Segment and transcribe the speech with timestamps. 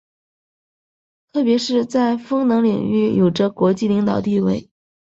[1.31, 4.67] 特别是在风能领域有着国际领导地位。